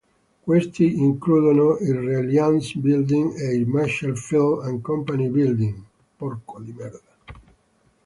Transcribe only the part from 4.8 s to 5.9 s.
Company Building.